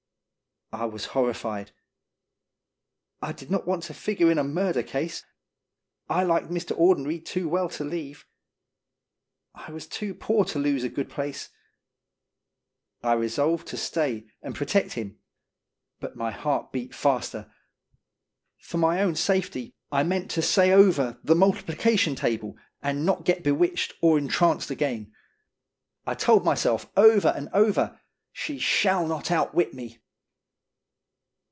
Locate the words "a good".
10.85-11.09